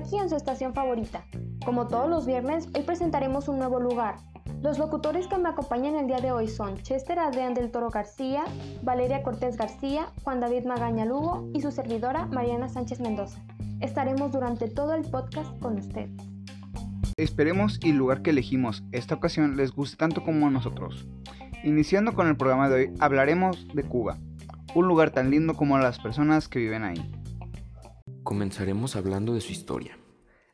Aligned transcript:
aquí 0.00 0.16
en 0.16 0.30
su 0.30 0.36
estación 0.36 0.72
favorita. 0.72 1.24
Como 1.64 1.86
todos 1.86 2.08
los 2.08 2.26
viernes, 2.26 2.68
hoy 2.74 2.82
presentaremos 2.82 3.48
un 3.48 3.58
nuevo 3.58 3.80
lugar. 3.80 4.16
Los 4.62 4.78
locutores 4.78 5.26
que 5.26 5.36
me 5.36 5.48
acompañan 5.48 5.94
el 5.94 6.06
día 6.06 6.20
de 6.20 6.32
hoy 6.32 6.48
son 6.48 6.78
Chester 6.78 7.18
Adrián 7.18 7.54
del 7.54 7.70
Toro 7.70 7.90
García, 7.90 8.44
Valeria 8.82 9.22
Cortés 9.22 9.56
García, 9.56 10.06
Juan 10.24 10.40
David 10.40 10.64
Magaña 10.64 11.04
Lugo 11.04 11.48
y 11.54 11.60
su 11.60 11.70
servidora 11.70 12.26
Mariana 12.26 12.68
Sánchez 12.68 13.00
Mendoza. 13.00 13.40
Estaremos 13.80 14.32
durante 14.32 14.68
todo 14.68 14.94
el 14.94 15.02
podcast 15.02 15.58
con 15.60 15.78
ustedes. 15.78 16.10
Esperemos 17.16 17.78
y 17.82 17.90
el 17.90 17.96
lugar 17.96 18.22
que 18.22 18.30
elegimos 18.30 18.82
esta 18.92 19.14
ocasión 19.14 19.56
les 19.56 19.72
guste 19.72 19.98
tanto 19.98 20.24
como 20.24 20.46
a 20.46 20.50
nosotros. 20.50 21.06
Iniciando 21.62 22.14
con 22.14 22.26
el 22.26 22.38
programa 22.38 22.70
de 22.70 22.74
hoy, 22.74 22.94
hablaremos 23.00 23.68
de 23.74 23.82
Cuba, 23.82 24.16
un 24.74 24.88
lugar 24.88 25.10
tan 25.10 25.30
lindo 25.30 25.54
como 25.54 25.78
las 25.78 25.98
personas 25.98 26.48
que 26.48 26.58
viven 26.58 26.84
ahí. 26.84 27.19
Comenzaremos 28.30 28.94
hablando 28.94 29.34
de 29.34 29.40
su 29.40 29.50
historia. 29.50 29.98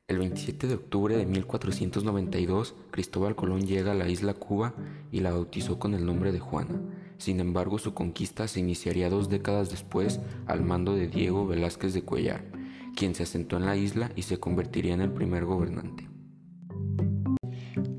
El 0.09 0.17
27 0.17 0.67
de 0.67 0.77
octubre 0.77 1.15
de 1.15 1.27
1492, 1.27 2.75
Cristóbal 2.91 3.37
Colón 3.37 3.67
llega 3.67 3.93
a 3.93 3.95
la 3.95 4.09
isla 4.09 4.33
Cuba 4.33 4.73
y 5.13 5.21
la 5.21 5.33
bautizó 5.33 5.79
con 5.79 5.93
el 5.93 6.07
nombre 6.07 6.33
de 6.33 6.41
Juana. 6.41 6.81
Sin 7.19 7.39
embargo, 7.39 7.79
su 7.79 7.93
conquista 7.93 8.49
se 8.49 8.61
iniciaría 8.61 9.11
dos 9.11 9.29
décadas 9.29 9.69
después 9.69 10.21
al 10.47 10.65
mando 10.65 10.95
de 10.95 11.07
Diego 11.07 11.47
Velázquez 11.47 11.93
de 11.93 12.01
Cuellar, 12.01 12.47
quien 12.97 13.15
se 13.15 13.25
asentó 13.25 13.59
en 13.59 13.67
la 13.67 13.77
isla 13.77 14.11
y 14.17 14.23
se 14.23 14.41
convertiría 14.41 14.95
en 14.95 15.03
el 15.03 15.13
primer 15.13 15.45
gobernante. 15.45 16.09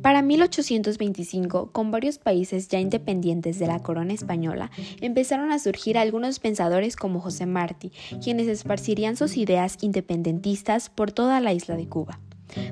Para 0.08 0.22
1825, 0.22 1.74
con 1.74 1.92
varios 1.92 2.18
países 2.18 2.70
ya 2.70 2.80
independientes 2.80 3.60
de 3.60 3.68
la 3.68 3.80
corona 3.80 4.14
española, 4.14 4.72
empezaron 5.02 5.52
a 5.52 5.60
surgir 5.60 5.98
algunos 5.98 6.40
pensadores 6.40 6.96
como 6.96 7.20
José 7.20 7.46
Martí, 7.46 7.92
quienes 8.24 8.48
esparcirían 8.48 9.18
sus 9.18 9.36
ideas 9.36 9.78
independentistas 9.82 10.90
por 10.90 11.12
toda 11.12 11.42
la 11.42 11.52
isla 11.52 11.76
de 11.76 11.90
Cuba. 11.90 12.22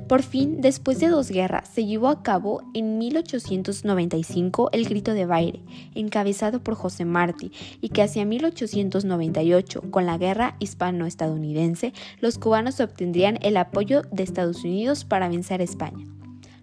Por 0.08 0.22
fin, 0.22 0.62
después 0.62 0.98
de 0.98 1.08
dos 1.08 1.30
guerras, 1.30 1.68
se 1.68 1.84
llevó 1.84 2.08
a 2.08 2.22
cabo 2.22 2.62
en 2.72 2.96
1895 2.96 4.70
el 4.72 4.88
Grito 4.88 5.12
de 5.12 5.26
Baile, 5.26 5.60
encabezado 5.94 6.64
por 6.64 6.74
José 6.74 7.04
Martí, 7.04 7.52
y 7.82 7.90
que 7.90 8.00
hacia 8.00 8.24
1898, 8.24 9.90
con 9.90 10.06
la 10.06 10.16
guerra 10.16 10.56
hispano-estadounidense, 10.58 11.92
los 12.18 12.38
cubanos 12.38 12.80
obtendrían 12.80 13.38
el 13.42 13.58
apoyo 13.58 14.04
de 14.10 14.22
Estados 14.22 14.64
Unidos 14.64 15.04
para 15.04 15.28
vencer 15.28 15.60
a 15.60 15.64
España 15.64 16.06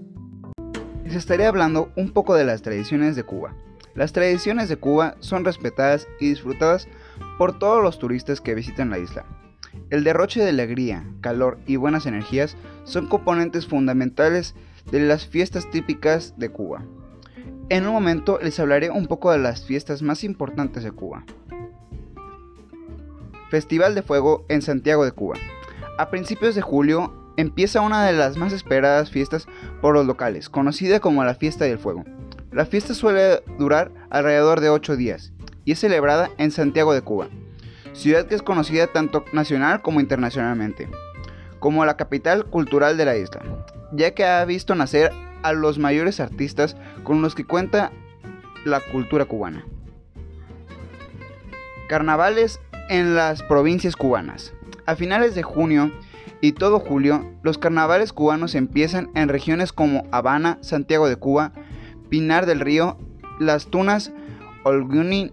Les 1.05 1.15
estaré 1.15 1.47
hablando 1.47 1.91
un 1.97 2.11
poco 2.11 2.35
de 2.35 2.45
las 2.45 2.61
tradiciones 2.63 3.15
de 3.17 3.23
Cuba. 3.23 3.55
Las 3.95 4.13
tradiciones 4.13 4.69
de 4.69 4.77
Cuba 4.77 5.17
son 5.21 5.45
respetadas 5.45 6.07
y 6.21 6.29
disfrutadas 6.29 6.87
por 7.39 7.59
todos 7.59 7.83
los 7.83 7.99
turistas 7.99 8.43
que 8.43 8.55
visitan 8.55 8.91
la 8.91 8.99
isla. 8.99 9.25
El 9.91 10.05
derroche 10.05 10.43
de 10.43 10.51
alegría, 10.51 11.05
calor 11.21 11.59
y 11.67 11.77
buenas 11.77 12.07
energías 12.07 12.57
son 12.85 13.09
componentes 13.09 13.67
fundamentales 13.67 14.55
de 14.91 15.01
las 15.01 15.27
fiestas 15.27 15.71
típicas 15.71 16.35
de 16.37 16.51
Cuba. 16.51 16.85
En 17.71 17.87
un 17.87 17.93
momento 17.93 18.39
les 18.43 18.59
hablaré 18.61 18.91
un 18.91 19.07
poco 19.07 19.33
de 19.33 19.39
las 19.39 19.65
fiestas 19.65 20.03
más 20.03 20.25
importantes 20.25 20.85
de 20.85 20.93
Cuba. 20.93 21.25
Festival 23.51 23.95
de 23.95 24.03
Fuego 24.03 24.45
en 24.49 24.63
Santiago 24.63 25.05
de 25.05 25.13
Cuba. 25.13 25.37
A 25.99 26.11
principios 26.11 26.55
de 26.55 26.63
julio 26.63 27.13
empieza 27.37 27.81
una 27.81 28.05
de 28.05 28.13
las 28.13 28.37
más 28.37 28.53
esperadas 28.53 29.11
fiestas 29.11 29.47
por 29.81 29.95
los 29.95 30.07
locales, 30.07 30.49
conocida 30.49 31.01
como 31.01 31.25
la 31.25 31.35
Fiesta 31.35 31.65
del 31.65 31.79
Fuego. 31.79 32.05
La 32.51 32.67
fiesta 32.67 32.95
suele 32.95 33.43
durar 33.59 33.91
alrededor 34.11 34.61
de 34.61 34.71
8 34.71 34.97
días 34.97 35.33
y 35.65 35.73
es 35.73 35.81
celebrada 35.81 36.31
en 36.39 36.51
Santiago 36.51 36.95
de 36.95 37.03
Cuba, 37.03 37.29
ciudad 37.93 38.27
que 38.27 38.35
es 38.35 38.43
conocida 38.43 38.87
tanto 38.87 39.25
nacional 39.33 39.83
como 39.83 40.01
internacionalmente, 40.01 40.89
como 41.59 41.85
la 41.85 41.97
capital 41.97 42.47
cultural 42.47 42.97
de 42.97 43.05
la 43.05 43.17
isla, 43.17 43.41
ya 43.93 44.15
que 44.15 44.25
ha 44.25 44.45
visto 44.45 44.75
nacer 44.75 45.13
a 45.43 45.53
los 45.53 45.79
mayores 45.79 46.21
artistas 46.21 46.77
con 47.03 47.23
los 47.23 47.35
que 47.35 47.45
cuenta 47.45 47.93
la 48.65 48.81
cultura 48.81 49.25
cubana. 49.27 49.65
Carnavales 51.89 52.61
en 52.89 53.15
las 53.15 53.43
provincias 53.43 53.97
cubanas. 53.97 54.53
A 54.87 54.97
finales 54.97 55.35
de 55.35 55.43
junio 55.43 55.93
y 56.41 56.53
todo 56.53 56.79
julio, 56.81 57.31
los 57.43 57.59
carnavales 57.59 58.13
cubanos 58.13 58.55
empiezan 58.55 59.11
en 59.15 59.29
regiones 59.29 59.73
como 59.73 60.05
Habana, 60.11 60.59
Santiago 60.61 61.09
de 61.09 61.17
Cuba, 61.17 61.53
Pinar 62.09 62.47
del 62.47 62.61
Río, 62.61 62.99
Las 63.39 63.67
Tunas, 63.67 64.13
Olguín 64.65 65.33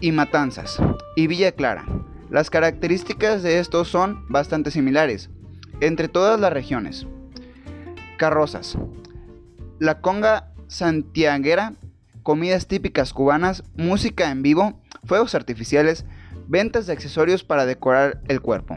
y 0.00 0.12
Matanzas, 0.12 0.78
y 1.16 1.26
Villa 1.26 1.52
Clara. 1.52 1.84
Las 2.30 2.50
características 2.50 3.42
de 3.42 3.58
estos 3.58 3.88
son 3.88 4.24
bastante 4.28 4.70
similares 4.70 5.30
entre 5.80 6.08
todas 6.08 6.40
las 6.40 6.52
regiones. 6.52 7.06
Carrozas. 8.16 8.78
La 9.78 10.00
conga 10.00 10.52
santiaguera, 10.68 11.74
comidas 12.22 12.66
típicas 12.66 13.12
cubanas, 13.12 13.64
música 13.76 14.30
en 14.30 14.42
vivo, 14.42 14.80
fuegos 15.04 15.34
artificiales, 15.34 16.06
Ventas 16.46 16.86
de 16.86 16.92
accesorios 16.92 17.42
para 17.42 17.64
decorar 17.64 18.20
el 18.28 18.42
cuerpo. 18.42 18.76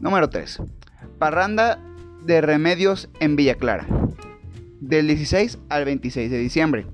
Número 0.00 0.30
3. 0.30 0.62
Parranda 1.18 1.78
de 2.24 2.40
remedios 2.40 3.10
en 3.20 3.36
Villa 3.36 3.56
Clara. 3.56 3.86
Del 4.80 5.06
16 5.06 5.58
al 5.68 5.84
26 5.84 6.30
de 6.30 6.38
diciembre. 6.38 6.86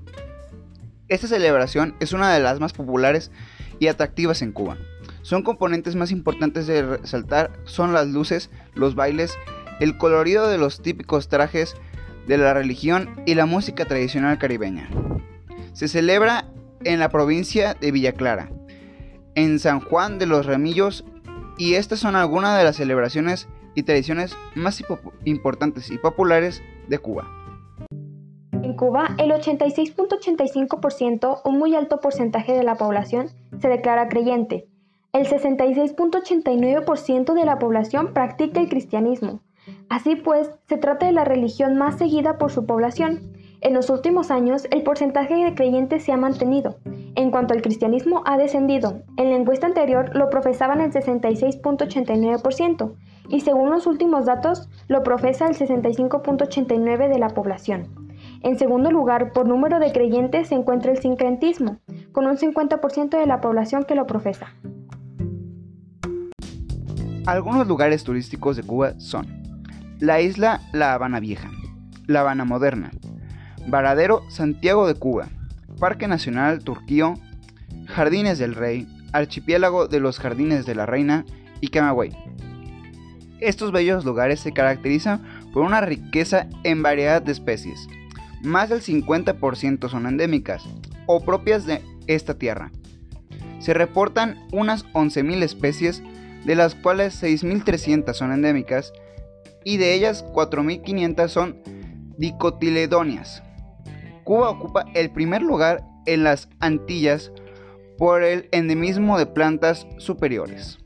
Esta 1.07 1.27
celebración 1.27 1.95
es 2.01 2.11
una 2.11 2.33
de 2.33 2.41
las 2.41 2.59
más 2.59 2.73
populares 2.73 3.31
y 3.79 3.87
atractivas 3.87 4.41
en 4.41 4.51
Cuba. 4.51 4.77
Son 5.21 5.41
componentes 5.41 5.95
más 5.95 6.11
importantes 6.11 6.67
de 6.67 6.97
resaltar 6.97 7.51
son 7.63 7.93
las 7.93 8.07
luces, 8.07 8.49
los 8.75 8.95
bailes, 8.95 9.37
el 9.79 9.97
colorido 9.97 10.49
de 10.49 10.57
los 10.57 10.81
típicos 10.81 11.29
trajes 11.29 11.75
de 12.27 12.37
la 12.37 12.53
religión 12.53 13.21
y 13.25 13.35
la 13.35 13.45
música 13.45 13.85
tradicional 13.85 14.37
caribeña. 14.37 14.89
Se 15.73 15.87
celebra 15.87 16.49
en 16.83 16.99
la 16.99 17.09
provincia 17.09 17.75
de 17.79 17.91
Villa 17.91 18.13
Clara, 18.13 18.49
en 19.35 19.59
San 19.59 19.79
Juan 19.79 20.19
de 20.19 20.25
los 20.25 20.45
Remillos, 20.45 21.05
y 21.57 21.75
estas 21.75 21.99
son 21.99 22.15
algunas 22.15 22.57
de 22.57 22.63
las 22.63 22.77
celebraciones 22.77 23.47
y 23.75 23.83
tradiciones 23.83 24.37
más 24.55 24.81
importantes 25.25 25.91
y 25.91 25.97
populares 25.97 26.63
de 26.87 26.99
Cuba. 26.99 27.27
En 28.63 28.75
Cuba, 28.75 29.15
el 29.17 29.31
86.85%, 29.31 31.41
un 31.45 31.57
muy 31.57 31.75
alto 31.75 31.99
porcentaje 31.99 32.53
de 32.53 32.63
la 32.63 32.75
población, 32.75 33.29
se 33.59 33.67
declara 33.67 34.07
creyente. 34.07 34.67
El 35.13 35.27
66.89% 35.27 37.33
de 37.33 37.45
la 37.45 37.59
población 37.59 38.13
practica 38.13 38.61
el 38.61 38.69
cristianismo. 38.69 39.41
Así 39.89 40.15
pues, 40.15 40.49
se 40.67 40.77
trata 40.77 41.05
de 41.05 41.11
la 41.11 41.25
religión 41.25 41.77
más 41.77 41.97
seguida 41.97 42.37
por 42.37 42.51
su 42.51 42.65
población. 42.65 43.33
En 43.61 43.73
los 43.73 43.89
últimos 43.89 44.31
años, 44.31 44.67
el 44.71 44.83
porcentaje 44.83 45.35
de 45.35 45.53
creyentes 45.53 46.03
se 46.03 46.11
ha 46.11 46.17
mantenido. 46.17 46.77
En 47.15 47.31
cuanto 47.31 47.53
al 47.53 47.61
cristianismo, 47.61 48.23
ha 48.25 48.37
descendido. 48.37 49.01
En 49.17 49.29
la 49.29 49.35
encuesta 49.35 49.67
anterior 49.67 50.15
lo 50.15 50.29
profesaban 50.29 50.79
el 50.79 50.91
66.89% 50.91 52.95
y 53.29 53.41
según 53.41 53.69
los 53.69 53.85
últimos 53.87 54.25
datos, 54.25 54.69
lo 54.87 55.03
profesa 55.03 55.47
el 55.47 55.55
65.89% 55.55 57.09
de 57.09 57.19
la 57.19 57.29
población. 57.29 57.87
En 58.43 58.57
segundo 58.57 58.91
lugar, 58.91 59.33
por 59.33 59.47
número 59.47 59.79
de 59.79 59.91
creyentes 59.91 60.49
se 60.49 60.55
encuentra 60.55 60.91
el 60.91 60.99
sincretismo, 60.99 61.77
con 62.11 62.27
un 62.27 62.37
50% 62.37 63.19
de 63.19 63.25
la 63.25 63.41
población 63.41 63.83
que 63.83 63.95
lo 63.95 64.07
profesa. 64.07 64.47
Algunos 67.25 67.67
lugares 67.67 68.03
turísticos 68.03 68.57
de 68.57 68.63
Cuba 68.63 68.99
son 68.99 69.27
la 69.99 70.21
isla 70.21 70.61
La 70.73 70.93
Habana 70.93 71.19
Vieja, 71.19 71.49
La 72.07 72.21
Habana 72.21 72.45
Moderna, 72.45 72.91
Varadero 73.67 74.23
Santiago 74.29 74.87
de 74.87 74.95
Cuba, 74.95 75.27
Parque 75.81 76.07
Nacional 76.07 76.63
Turquío, 76.63 77.15
Jardines 77.87 78.37
del 78.37 78.53
Rey, 78.53 78.87
Archipiélago 79.13 79.87
de 79.87 79.99
los 79.99 80.19
Jardines 80.19 80.67
de 80.67 80.75
la 80.75 80.85
Reina 80.85 81.25
y 81.59 81.69
Camagüey. 81.69 82.15
Estos 83.39 83.71
bellos 83.71 84.05
lugares 84.05 84.39
se 84.41 84.51
caracterizan 84.51 85.23
por 85.51 85.63
una 85.63 85.81
riqueza 85.81 86.45
en 86.63 86.83
variedad 86.83 87.19
de 87.19 87.31
especies. 87.31 87.87
Más 88.43 88.69
del 88.69 88.81
50% 88.81 89.89
son 89.89 90.05
endémicas 90.05 90.63
o 91.07 91.19
propias 91.25 91.65
de 91.65 91.81
esta 92.05 92.35
tierra. 92.35 92.71
Se 93.57 93.73
reportan 93.73 94.37
unas 94.51 94.85
11.000 94.93 95.41
especies, 95.41 96.03
de 96.45 96.53
las 96.53 96.75
cuales 96.75 97.23
6.300 97.23 98.13
son 98.13 98.31
endémicas 98.31 98.93
y 99.63 99.77
de 99.77 99.95
ellas 99.95 100.23
4.500 100.25 101.27
son 101.27 101.57
dicotiledonias. 102.19 103.41
Cuba 104.31 104.49
ocupa 104.49 104.85
el 104.93 105.09
primer 105.09 105.41
lugar 105.41 105.83
en 106.05 106.23
las 106.23 106.47
Antillas 106.61 107.33
por 107.97 108.23
el 108.23 108.47
endemismo 108.53 109.17
de 109.17 109.25
plantas 109.25 109.85
superiores. 109.97 110.79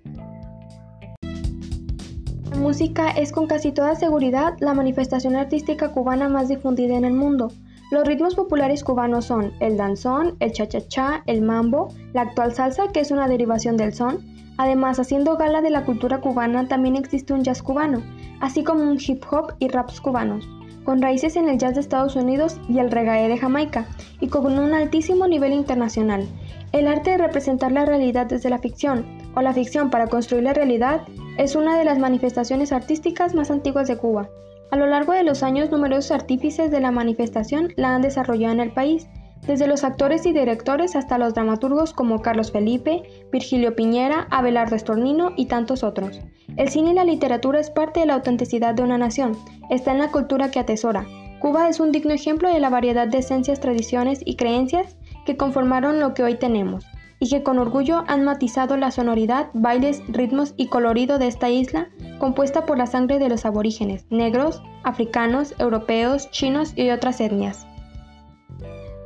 La 2.50 2.58
música 2.58 3.12
es 3.12 3.32
con 3.32 3.46
casi 3.46 3.72
toda 3.72 3.94
seguridad 3.94 4.56
la 4.62 4.74
manifestación 4.74 5.36
artística 5.36 5.92
cubana 5.92 6.28
más 6.28 6.48
difundida 6.48 6.98
en 6.98 7.06
el 7.06 7.14
mundo. 7.14 7.52
Los 7.92 8.08
ritmos 8.08 8.34
populares 8.34 8.84
cubanos 8.84 9.26
son 9.26 9.54
el 9.60 9.78
danzón, 9.78 10.38
el 10.40 10.52
cha-cha-cha, 10.52 11.22
el 11.28 11.44
mambo, 11.44 11.90
la 12.14 12.22
actual 12.22 12.52
salsa, 12.52 12.88
que 12.92 13.02
es 13.02 13.12
una 13.12 13.28
derivación 13.28 13.78
del 13.78 13.94
son. 13.94 14.26
Además, 14.58 15.00
haciendo 15.00 15.38
gala 15.38 15.62
de 15.62 15.70
la 15.70 15.86
cultura 15.86 16.20
cubana, 16.20 16.68
también 16.68 16.96
existe 16.96 17.32
un 17.32 17.44
jazz 17.44 17.62
cubano, 17.62 18.02
así 18.42 18.64
como 18.64 18.90
un 18.90 18.98
hip 19.00 19.24
hop 19.30 19.54
y 19.60 19.68
raps 19.68 20.02
cubanos 20.02 20.50
con 20.86 21.02
raíces 21.02 21.36
en 21.36 21.50
el 21.50 21.58
jazz 21.58 21.74
de 21.76 21.82
Estados 21.82 22.16
Unidos 22.16 22.58
y 22.70 22.80
el 22.80 22.92
reggae 22.92 23.28
de 23.28 23.38
Jamaica, 23.38 23.88
y 24.22 24.30
con 24.30 24.58
un 24.58 24.74
altísimo 24.74 25.28
nivel 25.28 25.52
internacional. 25.52 26.26
El 26.72 26.88
arte 26.88 27.12
de 27.12 27.18
representar 27.18 27.72
la 27.72 27.86
realidad 27.86 28.28
desde 28.28 28.50
la 28.50 28.60
ficción, 28.60 29.06
o 29.36 29.42
la 29.42 29.54
ficción 29.54 29.90
para 29.90 30.08
construir 30.08 30.44
la 30.44 30.54
realidad, 30.54 31.02
es 31.38 31.56
una 31.56 31.78
de 31.78 31.84
las 31.84 32.00
manifestaciones 32.00 32.72
artísticas 32.72 33.34
más 33.34 33.52
antiguas 33.52 33.88
de 33.88 33.98
Cuba. 33.98 34.30
A 34.72 34.78
lo 34.78 34.88
largo 34.88 35.14
de 35.14 35.24
los 35.24 35.44
años, 35.44 35.72
numerosos 35.72 36.12
artífices 36.12 36.72
de 36.72 36.80
la 36.80 36.92
manifestación 36.92 37.74
la 37.76 37.96
han 37.96 38.02
desarrollado 38.02 38.54
en 38.54 38.60
el 38.60 38.72
país, 38.72 39.08
desde 39.48 39.68
los 39.68 39.84
actores 39.84 40.26
y 40.26 40.34
directores 40.34 40.96
hasta 40.96 41.18
los 41.18 41.34
dramaturgos 41.34 41.94
como 41.94 42.22
Carlos 42.22 42.52
Felipe, 42.52 43.04
Virgilio 43.32 43.76
Piñera, 43.76 44.28
Abelardo 44.32 44.76
Estornino 44.76 45.32
y 45.36 45.46
tantos 45.46 45.84
otros. 45.84 46.20
El 46.58 46.70
cine 46.70 46.92
y 46.92 46.94
la 46.94 47.04
literatura 47.04 47.60
es 47.60 47.70
parte 47.70 48.00
de 48.00 48.06
la 48.06 48.16
autenticidad 48.16 48.74
de 48.74 48.84
una 48.84 48.98
nación, 48.98 49.38
está 49.70 49.92
en 49.92 50.00
la 50.00 50.12
cultura 50.12 50.52
que 50.52 50.60
atesora. 50.60 51.06
Cuba 51.40 51.70
es 51.70 51.80
un 51.80 51.92
digno 51.92 52.14
ejemplo 52.14 52.52
de 52.52 52.60
la 52.60 52.70
variedad 52.70 53.08
de 53.08 53.20
esencias, 53.20 53.60
tradiciones 53.60 54.22
y 54.26 54.36
creencias 54.36 54.98
que 55.26 55.38
conformaron 55.38 56.00
lo 56.00 56.14
que 56.14 56.24
hoy 56.24 56.36
tenemos, 56.36 56.86
y 57.20 57.30
que 57.30 57.44
con 57.44 57.60
orgullo 57.60 58.04
han 58.08 58.24
matizado 58.24 58.78
la 58.78 58.92
sonoridad, 58.92 59.48
bailes, 59.54 60.02
ritmos 60.08 60.54
y 60.58 60.68
colorido 60.68 61.20
de 61.20 61.28
esta 61.28 61.50
isla, 61.50 61.90
compuesta 62.20 62.66
por 62.66 62.78
la 62.78 62.88
sangre 62.88 63.20
de 63.20 63.30
los 63.30 63.46
aborígenes, 63.46 64.06
negros, 64.10 64.62
africanos, 64.84 65.54
europeos, 65.60 66.32
chinos 66.32 66.74
y 66.76 66.90
otras 66.90 67.20
etnias 67.22 67.68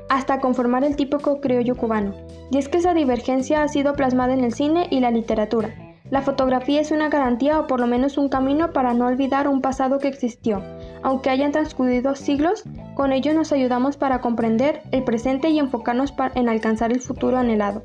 hasta 0.09 0.39
conformar 0.39 0.83
el 0.83 0.95
típico 0.95 1.39
criollo 1.39 1.75
cubano. 1.75 2.13
Y 2.51 2.57
es 2.57 2.67
que 2.67 2.79
esa 2.79 2.93
divergencia 2.93 3.63
ha 3.63 3.67
sido 3.67 3.93
plasmada 3.93 4.33
en 4.33 4.43
el 4.43 4.53
cine 4.53 4.87
y 4.89 4.99
la 4.99 5.11
literatura. 5.11 5.73
La 6.09 6.23
fotografía 6.23 6.81
es 6.81 6.89
una 6.89 7.09
garantía 7.09 7.59
o 7.59 7.67
por 7.67 7.79
lo 7.79 7.85
menos 7.85 8.17
un 8.17 8.29
camino 8.29 8.73
para 8.73 8.95
no 8.95 9.05
olvidar 9.05 9.47
un 9.47 9.61
pasado 9.61 9.99
que 9.99 10.07
existió. 10.07 10.63
Aunque 11.03 11.29
hayan 11.29 11.51
transcurrido 11.51 12.15
siglos, 12.15 12.63
con 12.95 13.13
ello 13.13 13.33
nos 13.35 13.51
ayudamos 13.51 13.95
para 13.95 14.19
comprender 14.19 14.81
el 14.91 15.03
presente 15.03 15.49
y 15.49 15.59
enfocarnos 15.59 16.13
en 16.33 16.49
alcanzar 16.49 16.91
el 16.91 16.99
futuro 16.99 17.37
anhelado. 17.37 17.83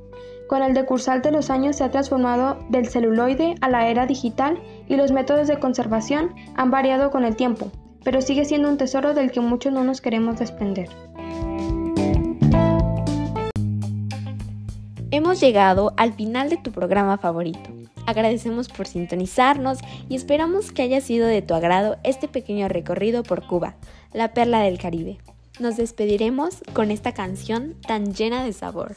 Con 0.49 0.63
el 0.63 0.73
decursal 0.73 1.21
de 1.21 1.33
los 1.33 1.51
años 1.51 1.77
se 1.77 1.85
ha 1.85 1.91
transformado 1.91 2.59
del 2.71 2.89
celuloide 2.89 3.57
a 3.61 3.69
la 3.69 3.89
era 3.89 4.07
digital 4.07 4.59
y 4.89 4.97
los 4.97 5.13
métodos 5.13 5.47
de 5.47 5.59
conservación 5.59 6.35
han 6.57 6.71
variado 6.71 7.11
con 7.11 7.25
el 7.25 7.37
tiempo, 7.37 7.71
pero 8.05 8.23
sigue 8.23 8.45
siendo 8.45 8.69
un 8.69 8.79
tesoro 8.79 9.13
del 9.15 9.33
que 9.33 9.41
muchos 9.41 9.73
no 9.73 9.85
nos 9.85 10.01
queremos 10.01 10.39
desprender. 10.39 10.89
Hemos 15.25 15.41
llegado 15.41 15.95
al 15.97 16.13
final 16.13 16.51
de 16.51 16.59
tu 16.59 16.71
programa 16.71 17.17
favorito. 17.17 17.71
Agradecemos 18.05 18.69
por 18.69 18.87
sintonizarnos 18.87 19.79
y 20.07 20.17
esperamos 20.17 20.71
que 20.71 20.83
haya 20.83 21.01
sido 21.01 21.27
de 21.27 21.41
tu 21.41 21.55
agrado 21.55 21.97
este 22.05 22.29
pequeño 22.29 22.69
recorrido 22.69 23.23
por 23.23 23.47
Cuba, 23.47 23.75
la 24.13 24.35
perla 24.35 24.61
del 24.61 24.79
Caribe. 24.79 25.17
Nos 25.59 25.79
despediremos 25.79 26.59
con 26.75 26.91
esta 26.91 27.15
canción 27.15 27.75
tan 27.87 28.13
llena 28.13 28.45
de 28.45 28.53
sabor. 28.53 28.97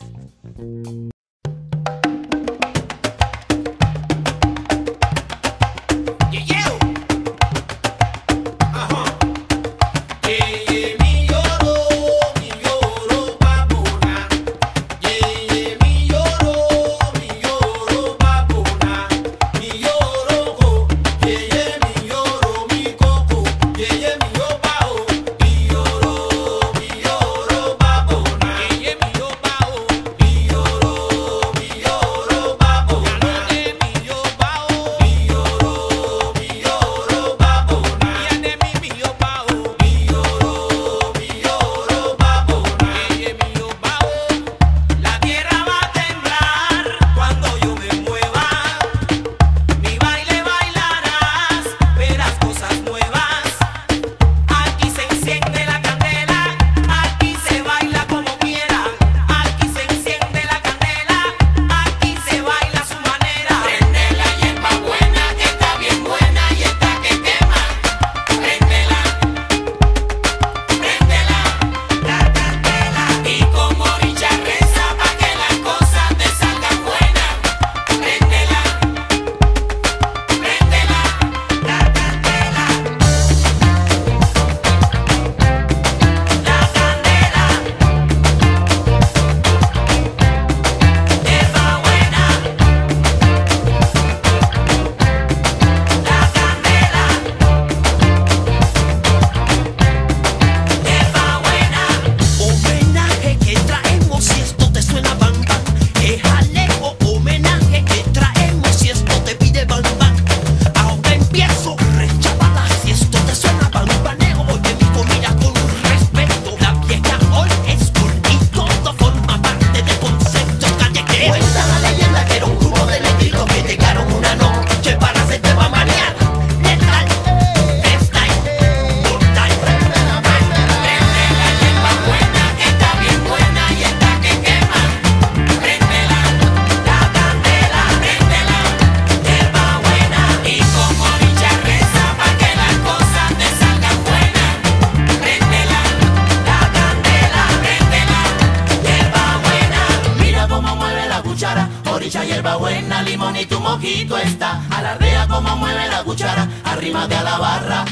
arrímate 156.64 157.16
a 157.16 157.24
la 157.24 157.38
barra. 157.38 157.86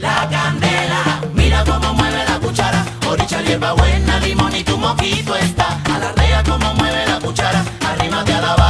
La 0.00 0.28
candela, 0.28 1.20
mira 1.34 1.64
cómo 1.64 1.94
mueve 1.94 2.24
la 2.28 2.38
cuchara. 2.38 2.84
Oricha 3.08 3.42
hierba 3.42 3.72
buena, 3.72 4.18
limón 4.20 4.54
y 4.54 4.64
tu 4.64 4.76
moquito 4.76 5.34
está. 5.36 5.80
A 5.94 5.98
la 5.98 6.12
rea 6.12 6.42
como 6.42 6.74
mueve 6.74 7.06
la 7.06 7.18
cuchara, 7.20 7.64
arrímate 7.86 8.32
a 8.32 8.40
la 8.40 8.48
barra. 8.48 8.63